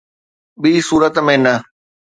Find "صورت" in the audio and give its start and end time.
0.87-1.15